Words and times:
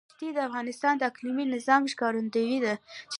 ښتې 0.13 0.27
د 0.35 0.37
افغانستان 0.47 0.93
د 0.97 1.01
اقلیمي 1.11 1.45
نظام 1.55 1.81
ښکارندوی 1.91 2.57
ده. 2.65 2.73